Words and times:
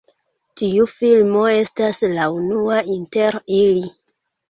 Tiu 0.61 0.87
filmo 0.91 1.45
estas 1.59 2.01
la 2.17 2.33
unua 2.41 2.83
inter 2.99 3.43
ili. 3.63 3.89